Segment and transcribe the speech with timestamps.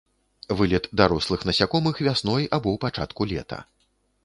[0.59, 3.63] Вылет дарослых насякомых вясной або ў пачатку лета.